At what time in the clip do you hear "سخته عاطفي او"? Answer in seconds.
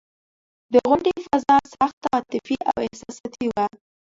1.73-2.75